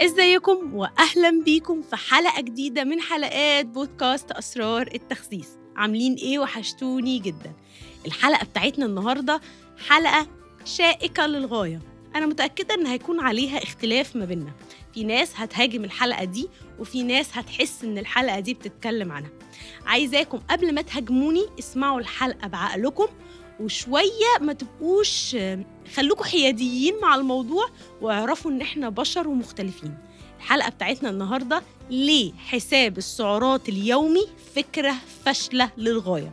ازيكم 0.00 0.74
واهلا 0.74 1.42
بيكم 1.44 1.82
في 1.82 1.96
حلقة 1.96 2.40
جديدة 2.40 2.84
من 2.84 3.00
حلقات 3.00 3.66
بودكاست 3.66 4.30
أسرار 4.30 4.90
التخسيس. 4.94 5.48
عاملين 5.76 6.14
إيه؟ 6.14 6.38
وحشتوني 6.38 7.18
جدا. 7.18 7.52
الحلقة 8.06 8.44
بتاعتنا 8.44 8.86
النهارده 8.86 9.40
حلقة 9.88 10.26
شائكة 10.64 11.26
للغاية. 11.26 11.80
أنا 12.16 12.26
متأكدة 12.26 12.74
إن 12.74 12.86
هيكون 12.86 13.20
عليها 13.20 13.62
اختلاف 13.62 14.16
ما 14.16 14.24
بيننا. 14.24 14.52
في 14.94 15.04
ناس 15.04 15.32
هتهاجم 15.36 15.84
الحلقة 15.84 16.24
دي 16.24 16.48
وفي 16.78 17.02
ناس 17.02 17.28
هتحس 17.32 17.84
إن 17.84 17.98
الحلقة 17.98 18.40
دي 18.40 18.54
بتتكلم 18.54 19.12
عنها. 19.12 19.30
عايزاكم 19.86 20.38
قبل 20.38 20.74
ما 20.74 20.82
تهاجموني 20.82 21.46
اسمعوا 21.58 22.00
الحلقة 22.00 22.48
بعقلكم 22.48 23.06
وشوية 23.60 24.38
ما 24.40 24.52
تبقوش 24.52 25.36
خلوكوا 25.94 26.24
حياديين 26.24 26.94
مع 27.02 27.14
الموضوع 27.14 27.66
واعرفوا 28.00 28.50
إن 28.50 28.60
إحنا 28.60 28.88
بشر 28.88 29.28
ومختلفين. 29.28 29.94
الحلقة 30.38 30.68
بتاعتنا 30.70 31.10
النهارده 31.10 31.62
ليه 31.90 32.32
حساب 32.32 32.98
السعرات 32.98 33.68
اليومي 33.68 34.26
فكرة 34.56 34.94
فاشلة 35.24 35.70
للغاية. 35.76 36.32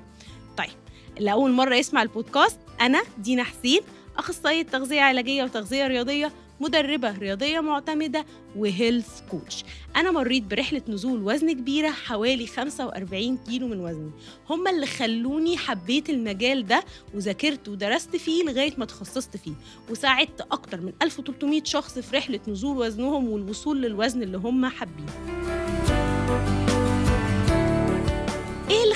طيب 0.57 0.69
اللي 1.17 1.31
اول 1.31 1.51
مرة 1.51 1.75
يسمع 1.75 2.01
البودكاست 2.01 2.59
أنا 2.81 3.03
دينا 3.17 3.43
حسين 3.43 3.81
أخصائية 4.17 4.61
تغذية 4.63 5.01
علاجية 5.01 5.43
وتغذية 5.43 5.87
رياضية 5.87 6.31
مدربة 6.59 7.17
رياضية 7.17 7.59
معتمدة 7.59 8.25
وهيلث 8.55 9.21
كوتش. 9.31 9.63
أنا 9.95 10.11
مريت 10.11 10.43
برحلة 10.43 10.81
نزول 10.87 11.23
وزن 11.23 11.51
كبيرة 11.51 11.89
حوالي 11.89 12.47
45 12.47 13.37
كيلو 13.37 13.67
من 13.67 13.79
وزني. 13.79 14.11
هم 14.49 14.67
اللي 14.67 14.85
خلوني 14.85 15.57
حبيت 15.57 16.09
المجال 16.09 16.65
ده 16.65 16.83
وذاكرت 17.13 17.69
ودرست 17.69 18.15
فيه 18.15 18.43
لغاية 18.43 18.73
ما 18.77 18.85
تخصصت 18.85 19.37
فيه. 19.37 19.53
وساعدت 19.89 20.41
أكتر 20.41 20.81
من 20.81 20.93
1300 21.01 21.63
شخص 21.63 21.99
في 21.99 22.17
رحلة 22.17 22.39
نزول 22.47 22.77
وزنهم 22.77 23.29
والوصول 23.29 23.81
للوزن 23.81 24.23
اللي 24.23 24.37
هم 24.37 24.65
حابينه. 24.65 25.13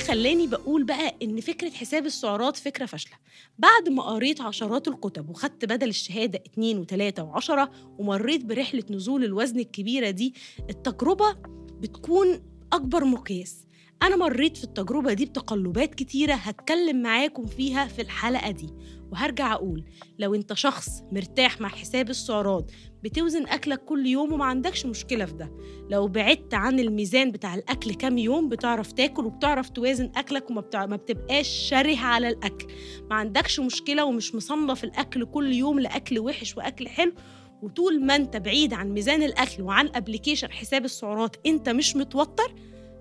خلاني 0.07 0.47
بقول 0.47 0.83
بقى 0.83 1.15
إن 1.23 1.41
فكرة 1.41 1.69
حساب 1.69 2.05
السعرات 2.05 2.57
فكرة 2.57 2.85
فاشلة. 2.85 3.13
بعد 3.57 3.89
ما 3.89 4.03
قريت 4.03 4.41
عشرات 4.41 4.87
الكتب 4.87 5.29
وخدت 5.29 5.65
بدل 5.65 5.89
الشهادة 5.89 6.39
اتنين 6.39 6.77
وتلاتة 6.77 7.23
وعشرة 7.23 7.71
ومريت 7.97 8.45
برحلة 8.45 8.83
نزول 8.89 9.23
الوزن 9.23 9.59
الكبيرة 9.59 10.09
دي 10.09 10.33
التجربة 10.69 11.33
بتكون 11.79 12.43
أكبر 12.73 13.05
مقياس. 13.05 13.65
أنا 14.01 14.15
مريت 14.15 14.57
في 14.57 14.63
التجربة 14.63 15.13
دي 15.13 15.25
بتقلبات 15.25 15.95
كتيرة 15.95 16.33
هتكلم 16.33 17.01
معاكم 17.01 17.45
فيها 17.45 17.85
في 17.85 18.01
الحلقة 18.01 18.51
دي. 18.51 18.69
وهرجع 19.11 19.53
أقول 19.53 19.85
لو 20.19 20.35
أنت 20.35 20.53
شخص 20.53 20.89
مرتاح 21.11 21.61
مع 21.61 21.69
حساب 21.69 22.09
السعرات 22.09 22.71
بتوزن 23.03 23.47
أكلك 23.47 23.85
كل 23.85 24.05
يوم 24.05 24.33
وما 24.33 24.45
عندكش 24.45 24.85
مشكلة 24.85 25.25
في 25.25 25.33
ده. 25.33 25.51
لو 25.89 26.07
بعدت 26.07 26.53
عن 26.53 26.79
الميزان 26.79 27.31
بتاع 27.31 27.55
الأكل 27.55 27.93
كام 27.93 28.17
يوم 28.17 28.49
بتعرف 28.49 28.91
تاكل 28.91 29.25
وبتعرف 29.25 29.69
توازن 29.69 30.11
أكلك 30.15 30.49
وما. 30.51 30.63
ما 30.75 30.95
بتبقاش 30.95 31.47
شره 31.47 31.97
على 31.97 32.29
الأكل. 32.29 32.67
ما 33.09 33.15
عندكش 33.15 33.59
مشكلة 33.59 34.05
ومش 34.05 34.35
مصنف 34.35 34.83
الأكل 34.83 35.25
كل 35.25 35.53
يوم 35.53 35.79
لأكل 35.79 36.19
وحش 36.19 36.57
وأكل 36.57 36.87
حلو. 36.87 37.13
وطول 37.61 38.05
ما 38.05 38.15
أنت 38.15 38.37
بعيد 38.37 38.73
عن 38.73 38.89
ميزان 38.89 39.23
الأكل 39.23 39.63
وعن 39.63 39.89
ابلكيشن 39.95 40.51
حساب 40.51 40.85
السعرات 40.85 41.35
أنت 41.45 41.69
مش 41.69 41.95
متوتر 41.95 42.55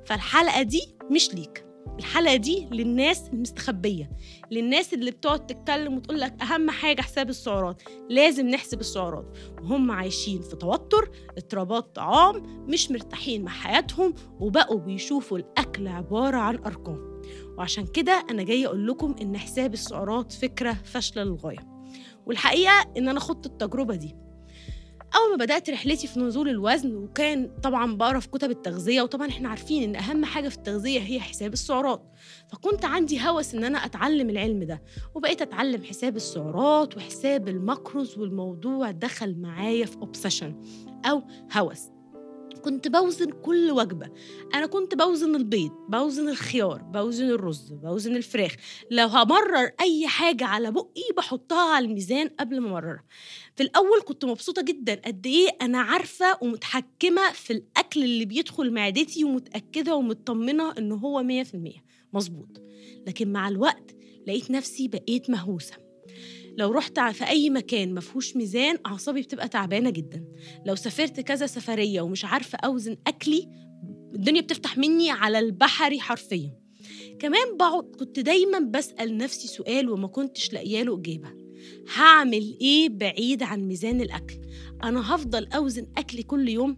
فالحلقة 0.07 0.63
دي 0.63 0.83
مش 1.11 1.35
ليك. 1.35 1.66
الحلقة 1.99 2.37
دي 2.37 2.69
للناس 2.73 3.29
المستخبية 3.29 4.11
للناس 4.51 4.95
اللي 4.95 5.11
بتقعد 5.11 5.47
تتكلم 5.47 5.97
وتقول 5.97 6.21
لك 6.21 6.43
أهم 6.43 6.71
حاجة 6.71 7.03
حساب 7.03 7.29
السعرات 7.31 7.83
لازم 8.11 8.49
نحسب 8.49 8.81
السعرات. 8.81 9.39
وهم 9.63 9.91
عايشين 9.91 10.43
في 10.43 10.57
توتر 10.57 11.11
اضطرابات 11.37 11.95
طعام 11.97 12.43
مش 12.69 12.91
مرتاحين 12.91 13.43
مع 13.45 13.51
حياتهم 13.51 14.15
وبقوا 14.41 14.81
بيشوفوا 14.81 15.39
الأكل 15.39 15.89
عبارة 15.89 16.37
عن 16.37 16.57
أرقام. 16.57 17.21
وعشان 17.59 17.87
كده 17.87 18.25
أنا 18.31 18.43
جاية 18.43 18.67
أقول 18.67 18.87
لكم 18.87 19.15
إن 19.23 19.39
حساب 19.39 19.75
السعرات 19.75 20.33
فكرة 20.33 20.73
فاشلة 20.73 21.25
للغاية. 21.25 21.77
والحقيقة 22.27 22.93
إن 22.97 23.09
أنا 23.09 23.21
خدت 23.21 23.47
التجربة 23.47 23.95
دي. 23.95 24.26
أول 25.15 25.31
ما 25.39 25.45
بدأت 25.45 25.71
رحلتي 25.71 26.07
في 26.07 26.21
نزول 26.21 26.49
الوزن 26.49 26.95
وكان 26.97 27.51
طبعا 27.63 27.97
بقرا 27.97 28.21
في 28.21 28.29
كتب 28.29 28.51
التغذية 28.51 29.03
وطبعا 29.03 29.29
إحنا 29.29 29.49
عارفين 29.49 29.83
إن 29.83 29.97
أهم 29.97 30.25
حاجة 30.25 30.49
في 30.49 30.57
التغذية 30.57 31.01
هي 31.01 31.21
حساب 31.21 31.53
السعرات. 31.53 32.03
فكنت 32.49 32.85
عندي 32.85 33.21
هوس 33.29 33.55
إن 33.55 33.65
أنا 33.65 33.79
أتعلم 33.85 34.31
العلم 34.31 34.63
ده 34.65 34.83
وبقيت 35.15 35.43
أتعلم 35.43 35.85
حساب 35.85 36.17
السعرات 36.17 36.97
وحساب 36.97 37.49
ال 37.49 37.59
macros 37.59 38.19
والموضوع 38.19 38.91
دخل 38.91 39.39
معايا 39.41 39.87
في 39.87 39.97
obsession 39.97 40.61
أو 41.07 41.23
هوس. 41.57 41.96
كنت 42.67 42.89
بوزن 42.89 43.31
كل 43.31 43.71
وجبة. 43.71 44.11
أنا 44.55 44.67
كنت 44.67 44.95
بوزن 44.95 45.35
البيض 45.35 45.71
بوزن 45.89 46.29
الخيار 46.29 46.83
بوزن 46.83 47.31
الرز 47.31 47.73
بوزن 47.73 48.17
الفراخ. 48.17 48.57
لو 48.91 49.07
همرر 49.07 49.71
أي 49.81 50.09
حاجة 50.09 50.45
على 50.45 50.71
بقي 50.71 51.03
بحطها 51.17 51.75
على 51.75 51.87
الميزان 51.87 52.29
قبل 52.29 52.61
ما 52.61 52.69
أمررها. 52.69 53.05
في 53.57 53.63
الأول 53.63 54.03
كنت 54.05 54.25
مبسوطة 54.25 54.63
جدا 54.63 54.95
قد 54.95 55.27
إيه 55.27 55.49
أنا 55.63 55.79
عارفة 55.79 56.39
ومتحكمة 56.43 57.33
في 57.33 57.53
الأكل 57.53 58.05
اللي 58.05 58.25
بيدخل 58.25 58.73
معدتي 58.73 59.25
ومتأكدة 59.25 59.97
ومطمنة 59.97 60.73
إن 60.79 60.93
هو 60.93 61.23
100% 61.23 61.85
مظبوط. 62.13 62.63
لكن 63.07 63.33
مع 63.33 63.49
الوقت 63.49 63.95
لقيت 64.27 64.51
نفسي 64.51 64.89
بقيت 64.89 65.31
مهووسة. 65.31 65.75
لو 66.57 66.71
رحت 66.71 67.01
في 67.01 67.29
أي 67.29 67.51
مكان 67.51 67.95
مفهوش 67.95 68.37
ميزان 68.37 68.79
أعصابي 68.87 69.23
بتبقى 69.23 69.49
تعبانة 69.49 69.91
جدا. 69.91 70.25
لو 70.67 70.75
سافرت 70.75 71.21
كذا 71.21 71.47
سفرية 71.47 72.01
ومش 72.01 72.25
عارفة 72.25 72.59
أوزن 72.65 72.97
أكلي 73.07 73.49
الدنيا 74.15 74.41
بتفتح 74.41 74.79
مني 74.79 75.11
على 75.11 75.39
البحري 75.39 76.01
حرفيا. 76.01 76.53
كمان 77.19 77.57
بقعد 77.57 77.85
كنت 77.99 78.21
دايما 78.21 78.59
بسأل 78.59 79.17
نفسي 79.17 79.49
سؤال 79.49 79.91
وما 79.91 80.09
كنتش 80.09 80.53
لاقية 80.53 80.83
له 80.83 80.99
إجابة. 80.99 81.29
هعمل 81.95 82.57
إيه 82.61 82.89
بعيد 82.89 83.43
عن 83.43 83.61
ميزان 83.61 84.01
الأكل؟ 84.01 84.41
أنا 84.85 85.15
هفضل 85.15 85.47
أوزن 85.47 85.87
أكلي 85.97 86.23
كل 86.23 86.49
يوم؟ 86.49 86.77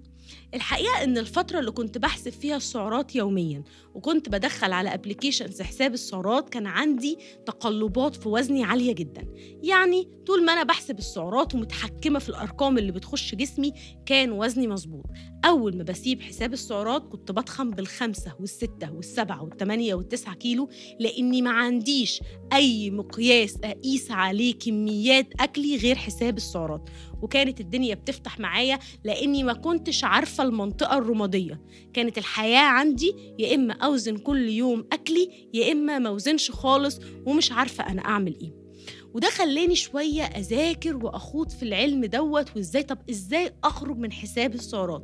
الحقيقة 0.54 1.04
إن 1.04 1.18
الفترة 1.18 1.58
اللي 1.60 1.70
كنت 1.70 1.98
بحسب 1.98 2.30
فيها 2.30 2.56
السعرات 2.56 3.16
يوميا 3.16 3.62
وكنت 3.94 4.28
بدخل 4.28 4.72
على 4.72 4.94
ابلكيشنز 4.94 5.62
حساب 5.62 5.94
السعرات 5.94 6.48
كان 6.48 6.66
عندي 6.66 7.18
تقلبات 7.46 8.16
في 8.16 8.28
وزني 8.28 8.64
عالية 8.64 8.92
جدا. 8.92 9.26
يعني 9.62 10.08
طول 10.26 10.44
ما 10.44 10.52
أنا 10.52 10.62
بحسب 10.62 10.98
السعرات 10.98 11.54
ومتحكمة 11.54 12.18
في 12.18 12.28
الأرقام 12.28 12.78
اللي 12.78 12.92
بتخش 12.92 13.34
جسمي 13.34 13.72
كان 14.06 14.32
وزني 14.32 14.66
مظبوط. 14.66 15.06
أول 15.48 15.76
ما 15.76 15.84
بسيب 15.84 16.22
حساب 16.22 16.52
السعرات 16.52 17.08
كنت 17.08 17.32
بضخم 17.32 17.70
بالخمسة 17.70 18.34
والستة 18.40 18.92
والسبعة 18.92 19.42
والثمانية 19.42 19.94
والتسعة 19.94 20.34
كيلو 20.34 20.68
لأني 21.00 21.42
ما 21.42 21.50
عنديش 21.50 22.20
أي 22.52 22.90
مقياس 22.90 23.58
أقيس 23.64 24.10
عليه 24.10 24.54
كميات 24.54 25.26
أكلي 25.40 25.76
غير 25.76 25.96
حساب 25.96 26.36
السعرات. 26.36 26.90
وكانت 27.22 27.60
الدنيا 27.60 27.94
بتفتح 27.94 28.40
معايا 28.40 28.78
لأني 29.04 29.42
ما 29.42 29.52
كنتش 29.52 30.04
عارفة 30.04 30.44
المنطقة 30.44 30.98
الرمادية. 30.98 31.60
كانت 31.92 32.18
الحياة 32.18 32.66
عندي 32.66 33.14
يا 33.38 33.54
إما 33.54 33.74
أوزن 33.74 34.16
كل 34.16 34.48
يوم 34.48 34.84
أكلي 34.92 35.48
يا 35.54 35.72
إما 35.72 35.98
ما 35.98 36.08
أوزنش 36.08 36.50
خالص 36.50 37.00
ومش 37.26 37.52
عارفة 37.52 37.84
أنا 37.86 38.04
أعمل 38.04 38.38
إيه. 38.42 38.67
وده 39.14 39.30
خلاني 39.30 39.74
شوية 39.74 40.22
أذاكر 40.22 40.96
وأخوض 40.96 41.50
في 41.50 41.62
العلم 41.62 42.04
دوت 42.04 42.56
وإزاي 42.56 42.82
طب 42.82 42.98
إزاي 43.10 43.50
أخرج 43.64 43.96
من 43.98 44.12
حساب 44.12 44.54
السعرات؟ 44.54 45.02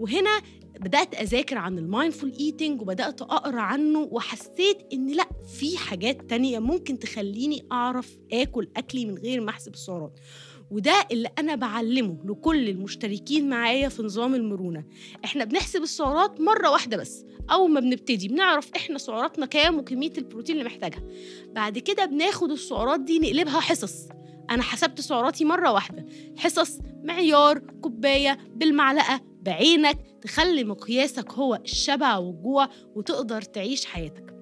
وهنا 0.00 0.40
بدأت 0.80 1.14
أذاكر 1.14 1.58
عن 1.58 1.78
ال 1.78 1.85
mindful 1.85 2.32
eating 2.40 2.80
وبدأت 2.80 3.22
أقرأ 3.22 3.60
عنه 3.60 3.98
وحسيت 3.98 4.78
إن 4.92 5.12
لأ 5.12 5.28
في 5.58 5.78
حاجات 5.78 6.30
تانية 6.30 6.58
ممكن 6.58 6.98
تخليني 6.98 7.66
أعرف 7.72 8.18
آكل 8.32 8.68
أكلي 8.76 9.06
من 9.06 9.18
غير 9.18 9.40
ما 9.40 9.50
أحسب 9.50 9.74
السعرات. 9.74 10.18
وده 10.72 11.06
اللي 11.12 11.28
أنا 11.38 11.54
بعلمه 11.54 12.18
لكل 12.24 12.68
المشتركين 12.68 13.48
معايا 13.48 13.88
في 13.88 14.02
نظام 14.02 14.34
المرونة. 14.34 14.84
إحنا 15.24 15.44
بنحسب 15.44 15.82
السعرات 15.82 16.40
مرة 16.40 16.70
واحدة 16.70 16.96
بس 16.96 17.24
أول 17.50 17.70
ما 17.70 17.80
بنبتدي 17.80 18.28
بنعرف 18.28 18.70
إحنا 18.76 18.98
سعراتنا 18.98 19.46
كام 19.46 19.78
وكمية 19.78 20.12
البروتين 20.18 20.56
اللي 20.56 20.68
محتاجها. 20.68 21.02
بعد 21.52 21.78
كده 21.78 22.04
بناخد 22.04 22.50
السعرات 22.50 23.00
دي 23.00 23.18
نقلبها 23.18 23.60
حصص. 23.60 24.08
أنا 24.50 24.62
حسبت 24.62 25.00
سعراتي 25.00 25.44
مرة 25.44 25.72
واحدة. 25.72 26.06
حصص 26.36 26.78
معيار 27.04 27.58
كوباية 27.58 28.38
بالمعلقة. 28.54 29.20
بعينك 29.42 29.98
تخلي 30.22 30.64
مقياسك 30.64 31.32
هو 31.32 31.54
الشبع 31.64 32.16
والجوع 32.16 32.68
وتقدر 32.94 33.42
تعيش 33.42 33.84
حياتك. 33.84 34.34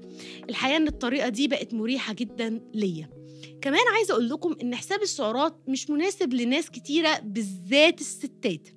الحقيقة 0.49 0.77
إن 0.77 0.87
الطريقة 0.87 1.29
دي 1.29 1.49
بقت 1.49 1.75
مريحة 1.75 2.13
جدا 2.15 2.61
ليا. 2.75 3.20
كمان 3.63 3.81
عايزة 3.95 4.13
أقول 4.13 4.29
لكم 4.29 4.57
إن 4.63 4.75
حساب 4.75 5.03
السعرات 5.03 5.57
مش 5.69 5.91
مناسب 5.91 6.35
لناس 6.35 6.71
كتيرة 6.71 7.19
بالذات 7.19 8.01
الستات. 8.01 8.69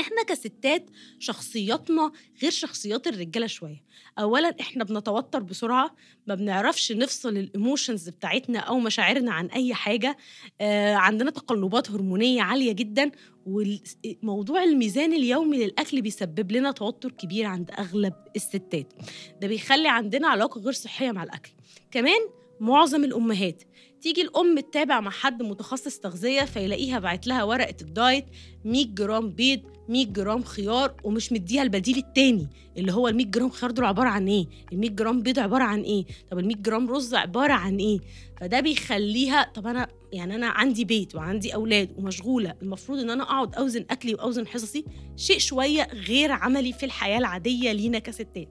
إحنا 0.00 0.22
كستات 0.22 0.90
شخصياتنا 1.18 2.12
غير 2.42 2.50
شخصيات 2.50 3.06
الرجالة 3.06 3.46
شوية. 3.46 3.84
اولا 4.18 4.56
إحنا 4.60 4.84
بنتوتر 4.84 5.42
بسرعة 5.42 5.94
ما 6.26 6.34
بنعرفش 6.34 6.92
نفصل 6.92 7.36
الإيموشنز 7.36 8.08
بتاعتنا 8.08 8.58
أو 8.58 8.78
مشاعرنا 8.78 9.32
عن 9.32 9.46
أي 9.46 9.74
حاجة. 9.74 10.16
آه 10.60 10.94
عندنا 10.94 11.30
تقلبات 11.30 11.90
هرمونية 11.90 12.42
عالية 12.42 12.72
جدا 12.72 13.10
وموضوع 13.46 14.64
الميزان 14.64 15.12
اليومي 15.12 15.64
للأكل 15.64 16.02
بيسبب 16.02 16.52
لنا 16.52 16.72
توتر 16.72 17.12
كبير 17.12 17.46
عند 17.46 17.70
أغلب 17.70 18.14
الستات. 18.36 18.92
ده 19.40 19.48
بيخلي 19.48 19.88
عندنا 19.88 20.28
علاقة 20.28 20.60
غير 20.60 20.72
صحية 20.72 21.12
مع 21.12 21.22
الأكل. 21.22 21.50
كمان 21.90 22.20
معظم 22.60 23.04
الأمهات. 23.04 23.62
تيجي 24.00 24.22
الأم 24.22 24.60
تتابع 24.60 25.00
مع 25.00 25.10
حد 25.10 25.42
متخصص 25.42 25.98
تغذية 25.98 26.42
فيلاقيها 26.42 26.98
باعت 26.98 27.26
لها 27.26 27.44
ورقة 27.44 27.74
ال 27.82 27.90
diet 27.90 28.24
100 28.64 28.86
جرام 28.86 29.30
بيض 29.30 29.60
100 29.88 30.06
جرام 30.06 30.42
خيار 30.42 30.94
ومش 31.04 31.32
مديها 31.32 31.62
البديل 31.62 31.96
التاني 31.96 32.48
اللي 32.76 32.92
هو 32.92 33.08
ال 33.08 33.16
100 33.16 33.26
جرام 33.26 33.50
خيار 33.50 33.70
دول 33.70 33.84
عبارة 33.84 34.08
عن 34.08 34.28
إيه؟ 34.28 34.46
ال 34.72 34.78
100 34.80 34.90
جرام 34.90 35.22
بيض 35.22 35.38
عبارة 35.38 35.62
عن 35.64 35.80
إيه؟ 35.82 36.04
طب 36.30 36.38
ال 36.38 36.46
100 36.46 36.56
جرام 36.56 36.90
رز 36.90 37.14
عبارة 37.14 37.52
عن 37.52 37.76
إيه؟ 37.76 37.98
فده 38.40 38.60
بيخليها 38.60 39.52
طب 39.54 39.66
أنا 39.66 39.88
يعني 40.12 40.34
أنا 40.34 40.46
عندي 40.48 40.84
بيت 40.84 41.14
وعندي 41.14 41.54
أولاد 41.54 41.90
ومشغولة 41.98 42.54
المفروض 42.62 42.98
إن 42.98 43.10
أنا 43.10 43.22
أقعد 43.22 43.54
أوزن 43.54 43.84
أكلي 43.90 44.14
وأوزن 44.14 44.46
حصصي 44.46 44.84
شيء 45.16 45.38
شوية 45.38 45.88
غير 45.92 46.32
عملي 46.32 46.72
في 46.72 46.86
الحياة 46.86 47.18
العادية 47.18 47.72
لينا 47.72 47.98
كستات. 47.98 48.48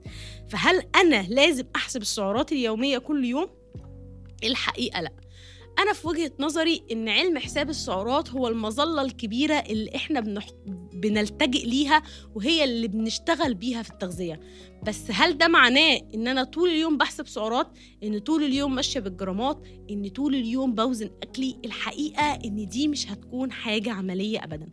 فهل 0.48 0.82
أنا 0.96 1.26
لازم 1.28 1.64
أحسب 1.76 2.02
السعرات 2.02 2.52
اليومية 2.52 2.98
كل 2.98 3.24
يوم؟ 3.24 3.57
الحقيقة 4.44 5.00
لا. 5.00 5.12
أنا 5.78 5.92
في 5.92 6.08
وجهة 6.08 6.32
نظري 6.38 6.82
إن 6.92 7.08
علم 7.08 7.38
حساب 7.38 7.70
السعرات 7.70 8.30
هو 8.30 8.48
المظلة 8.48 9.02
الكبيرة 9.02 9.54
اللي 9.54 9.96
إحنا 9.96 10.20
بنح... 10.20 10.46
بنلتجئ 10.92 11.66
ليها 11.66 12.02
وهي 12.34 12.64
اللي 12.64 12.88
بنشتغل 12.88 13.54
بيها 13.54 13.82
في 13.82 13.90
التغذية. 13.90 14.40
بس 14.82 15.02
هل 15.10 15.38
ده 15.38 15.48
معناه 15.48 16.00
إن 16.14 16.28
أنا 16.28 16.44
طول 16.44 16.68
اليوم 16.68 16.96
بحسب 16.98 17.28
سعرات؟ 17.28 17.68
إن 18.02 18.18
طول 18.18 18.44
اليوم 18.44 18.74
ماشية 18.74 19.00
بالجرامات؟ 19.00 19.62
إن 19.90 20.08
طول 20.08 20.34
اليوم 20.34 20.74
بوزن 20.74 21.10
أكلي؟ 21.22 21.56
الحقيقة 21.64 22.22
إن 22.44 22.68
دي 22.68 22.88
مش 22.88 23.10
هتكون 23.10 23.52
حاجة 23.52 23.92
عملية 23.92 24.44
ابدا. 24.44 24.68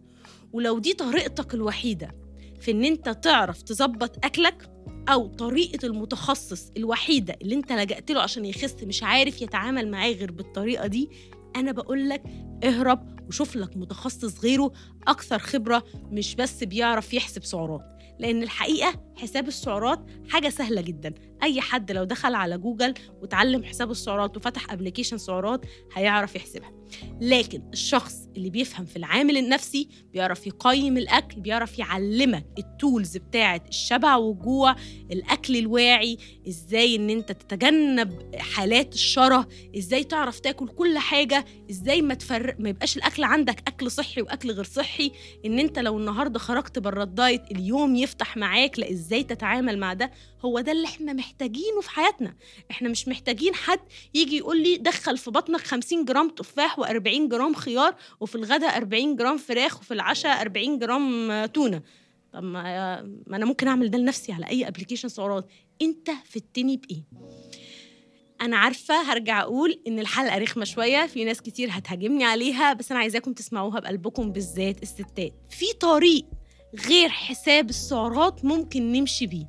ولو 0.54 0.80
دي 0.80 0.94
طريقتك 0.94 1.54
الوحيدة 1.54 2.16
في 2.60 2.72
إن 2.72 2.86
أنت 2.86 3.10
تعرف 3.10 3.62
تظبط 3.62 4.26
أكلك 4.26 4.70
أو 5.10 5.28
طريقة 5.28 5.86
المتخصص 5.86 6.72
الوحيدة 6.78 7.36
اللي 7.42 7.56
أنت 7.56 7.72
لجأت 7.72 8.12
له 8.12 8.22
عشان 8.22 8.46
يخس 8.46 8.76
مش 8.84 9.04
عارف 9.04 9.42
يتعامل 9.42 9.92
معاه 9.92 10.12
غير 10.12 10.32
بالطريقة 10.32 10.88
دي 10.88 11.10
أنا 11.56 11.72
بقول 11.72 12.10
لك 12.10 12.24
اهرب 12.64 13.20
وشوف 13.28 13.56
لك 13.56 13.78
متخصص 13.78 14.40
غيره 14.40 14.72
أكثر 15.08 15.40
خبرة 15.40 15.84
مش 16.12 16.36
بس 16.36 16.64
بيعرف 16.64 17.14
يحسب 17.14 17.44
سعرات 17.44 17.82
لأن 18.20 18.44
الحقيقة 18.44 19.02
حساب 19.16 19.48
السعرات 19.48 20.00
حاجة 20.30 20.50
سهلة 20.50 20.82
جدا 20.82 21.14
أي 21.44 21.62
حد 21.62 21.92
لو 21.92 22.04
دخل 22.04 22.36
على 22.36 22.58
جوجل 22.58 22.94
وتعلم 23.22 23.64
حساب 23.64 23.92
السعرات 23.92 24.38
وفتح 24.38 24.72
application 24.74 25.18
سعرات 25.18 25.66
هيعرف 25.94 26.36
يحسبها. 26.36 26.72
لكن 27.22 27.62
الشخص 27.74 28.16
اللي 28.38 28.50
بيفهم 28.50 28.86
في 28.86 28.96
العامل 28.96 29.38
النفسي 29.38 29.90
بيعرف 30.14 30.48
يقيم 30.48 30.98
الأكل 30.98 31.42
بيعرف 31.42 31.80
يعلمك 31.80 32.46
ال 32.58 32.68
tools 32.68 33.18
بتاعة 33.18 33.62
الشبع 33.70 34.16
والجوع 34.16 34.76
الأكل 35.12 35.58
الواعي 35.58 36.18
إزاي 36.48 36.96
إن 36.96 37.10
أنت 37.10 37.32
تتجنب 37.32 38.36
حالات 38.38 38.94
الشره 38.94 39.48
إزاي 39.78 40.04
تعرف 40.04 40.40
تاكل 40.40 40.68
كل 40.68 40.98
حاجة 40.98 41.46
إزاي 41.70 42.02
ما 42.02 42.14
تفرق 42.14 42.56
ما 42.60 42.70
يبقاش 42.70 42.98
الأكل 42.98 43.24
عندك 43.24 43.64
أكل 43.68 43.92
صحي 43.92 44.22
وأكل 44.22 44.52
غير 44.52 44.64
صحي 44.64 45.12
إن 45.46 45.60
أنت 45.60 45.80
لو 45.80 45.98
النهارده 45.98 46.40
خرجت 46.40 46.80
بره 46.80 47.04
ال 47.04 47.13
diet 47.13 47.52
اليوم 47.52 47.96
يفتح 47.96 48.38
معاك 48.38 48.80
لا 48.80 48.92
إزاي 48.92 49.24
تتعامل 49.24 49.78
مع 49.80 49.94
ده؟ 49.94 50.12
هو 50.46 50.60
ده 50.60 50.72
اللي 50.72 50.86
إحنا 50.88 51.14
محتاجينه 51.14 51.82
في 51.82 51.90
حياتنا. 51.90 52.36
إحنا 52.72 52.90
مش 52.90 53.08
محتاجين 53.08 53.56
حد 53.56 53.80
يجي 54.14 54.38
يقول 54.38 54.64
لي 54.64 54.78
دخل 54.78 55.18
في 55.18 55.32
بطنك 55.32 55.62
50 55.62 56.06
جرام 56.06 56.30
تفاح 56.30 56.80
و40 56.86 57.30
جرام 57.30 57.54
خيار 57.54 57.96
وفي 58.20 58.36
الغداء 58.36 58.78
40 58.78 59.16
جرام 59.16 59.38
فراخ 59.38 59.80
وفي 59.80 59.94
العشاء 59.94 60.42
40 60.42 60.80
جرام 60.80 61.46
تونة. 61.46 61.82
طب 62.34 62.44
ما 62.44 63.02
ما 63.28 63.38
أنا 63.38 63.46
ممكن 63.46 63.68
أعمل 63.68 63.92
ده 63.92 63.98
لنفسي 63.98 64.32
على 64.32 64.48
أي 64.50 64.68
application 64.68 65.10
سعرات. 65.10 65.48
أنت 65.82 66.10
فدتني 66.26 66.78
بإيه؟ 66.78 67.04
أنا 68.42 68.58
عارفة 68.58 69.12
هرجع 69.12 69.42
أقول 69.42 69.82
إن 69.88 70.00
الحلقة 70.00 70.38
رخمة 70.38 70.66
شوية 70.66 71.06
في 71.06 71.24
ناس 71.26 71.42
كتير 71.42 71.70
هتهاجمني 71.72 72.24
عليها 72.24 72.74
بس 72.74 72.92
أنا 72.92 73.00
عايزاكم 73.00 73.34
تسمعوها 73.34 73.80
بقلبكم 73.80 74.32
بالذات 74.32 74.84
الستات. 74.84 75.34
في 75.50 75.66
طريق 75.80 76.26
غير 76.88 77.10
حساب 77.10 77.70
السعرات 77.70 78.46
ممكن 78.46 78.92
نمشي 78.92 79.28
بيه. 79.28 79.46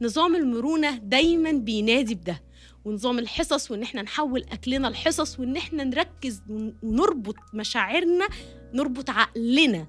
نظام 0.00 0.36
المرونة 0.36 0.96
دايما 0.96 1.52
بينادي 1.52 2.14
بده. 2.14 2.42
ونظام 2.84 3.18
الحصص 3.18 3.70
وإن 3.70 3.82
إحنا 3.82 4.02
نحول 4.02 4.44
أكلنا 4.52 4.88
لحصص 4.88 5.40
وإن 5.40 5.56
إحنا 5.56 5.84
نركز 5.84 6.42
ونربط 6.82 7.36
مشاعرنا 7.54 8.28
نربط 8.74 9.10
عقلنا 9.10 9.86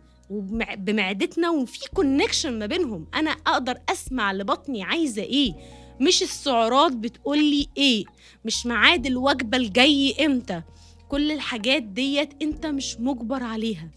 بمعدتنا 0.77 1.50
وفي 1.50 1.80
كونكشن 1.94 2.59
ما 2.59 2.65
بينهم. 2.65 3.07
أنا 3.15 3.31
أقدر 3.31 3.77
أسمع 3.89 4.31
لبطني 4.33 4.83
عايزة 4.83 5.21
إيه؟ 5.21 5.53
مش 6.01 6.24
السعرات 6.24 6.92
بتقولي 6.92 7.68
إيه؟ 7.77 8.06
مش 8.45 8.65
ميعاد 8.65 9.06
الوجبة 9.06 9.57
الجاي 9.57 10.25
إمتى؟ 10.25 10.62
كل 11.09 11.31
الحاجات 11.31 11.83
ديت 11.83 12.30
أنت 12.42 12.65
مش 12.65 13.00
مجبر 13.00 13.44
عليها. 13.44 13.89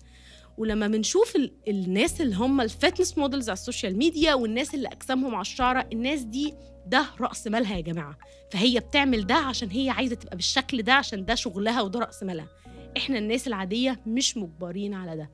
ولما 0.59 0.89
بنشوف 0.89 1.37
الناس 1.69 2.21
اللي 2.21 2.37
هم 2.37 2.61
ال 2.61 2.68
fitness 2.68 3.19
models 3.19 3.49
على 3.49 3.57
ال 3.59 3.64
social 3.64 3.97
media 3.99 4.35
والناس 4.35 4.75
اللي 4.75 4.89
أجسامهم 4.89 5.35
على 5.35 5.43
الشعرة 5.43 5.89
الناس 5.93 6.21
دي 6.23 6.55
ده 6.89 7.07
رأس 7.21 7.47
مالها 7.47 7.77
يا 7.77 7.81
جماعة. 7.81 8.19
فهي 8.53 8.81
بتعمل 8.81 9.27
ده 9.27 9.35
عشان 9.35 9.71
هي 9.71 9.91
عايزة 9.91 10.15
تبقى 10.15 10.37
بالشكل 10.37 10.83
ده 10.83 10.93
عشان 10.95 11.25
ده 11.25 11.35
شغلها 11.35 11.83
وده 11.83 12.01
رأس 12.01 12.23
مالها. 12.23 12.49
إحنا 12.97 13.19
الناس 13.19 13.47
العادية 13.49 14.01
مش 14.07 14.37
مجبرين 14.37 14.95
على 14.95 15.17
ده. 15.17 15.31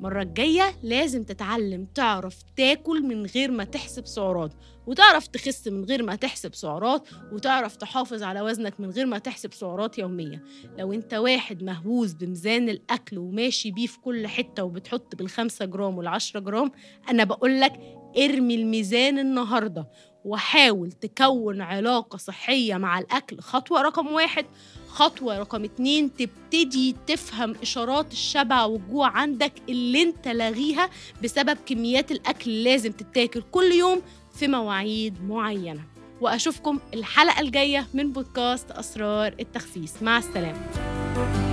المرة 0.00 0.22
الجاية 0.22 0.74
لازم 0.82 1.24
تتعلم 1.24 1.84
تعرف 1.94 2.38
تاكل 2.56 3.02
من 3.02 3.26
غير 3.26 3.50
ما 3.50 3.64
تحسب 3.64 4.06
سعرات 4.06 4.52
وتعرف 4.86 5.26
تخس 5.26 5.68
من 5.68 5.84
غير 5.84 6.02
ما 6.02 6.14
تحسب 6.16 6.54
سعرات 6.54 7.08
وتعرف 7.32 7.76
تحافظ 7.76 8.22
على 8.22 8.40
وزنك 8.40 8.80
من 8.80 8.90
غير 8.90 9.06
ما 9.06 9.18
تحسب 9.18 9.52
سعرات 9.52 9.98
يومية. 9.98 10.42
لو 10.78 10.92
أنت 10.92 11.14
واحد 11.14 11.62
مهووس 11.62 12.12
بميزان 12.12 12.68
الأكل 12.68 13.18
وماشي 13.18 13.70
بيه 13.70 13.86
في 13.86 14.00
كل 14.00 14.26
حتة 14.26 14.64
وبتحط 14.64 15.16
بالخمسة 15.16 15.64
جرام 15.64 15.98
والعشرة 15.98 16.40
جرام 16.40 16.70
أنا 17.10 17.24
بقولك 17.24 17.72
ارمي 18.18 18.54
الميزان 18.54 19.18
النهاردة. 19.18 19.88
وحاول 20.24 20.92
تكون 20.92 21.60
علاقة 21.60 22.16
صحية 22.16 22.76
مع 22.76 22.98
الأكل. 22.98 23.40
خطوة 23.40 23.82
رقم 23.82 24.06
واحد. 24.06 24.46
خطوة 24.88 25.38
رقم 25.38 25.64
اتنين 25.64 26.10
تبتدي 26.14 26.96
تفهم 27.06 27.54
إشارات 27.62 28.12
الشبع 28.12 28.64
والجوع 28.64 29.08
عندك 29.08 29.52
اللي 29.68 30.02
أنت 30.02 30.28
لاغيها 30.28 30.90
بسبب 31.22 31.58
كميات 31.66 32.12
الأكل 32.12 32.50
اللي 32.50 32.64
لازم 32.64 32.92
تتاكل 32.92 33.42
كل 33.50 33.72
يوم 33.72 34.02
في 34.34 34.48
مواعيد 34.48 35.24
معينة. 35.24 35.84
وأشوفكم 36.20 36.78
الحلقة 36.94 37.40
الجاية 37.40 37.86
من 37.94 38.12
بودكاست 38.12 38.70
أسرار 38.70 39.34
التخسيس. 39.40 40.02
مع 40.02 40.18
السلامة. 40.18 41.43